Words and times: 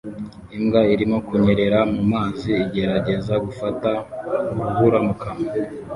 Imbwa 0.57 0.81
irimo 0.93 1.17
kunyerera 1.27 1.79
mu 1.93 2.01
mazi 2.13 2.51
igerageza 2.63 3.33
gufata 3.45 3.89
urubura 4.57 4.99
mu 5.07 5.13
kanwa 5.21 5.49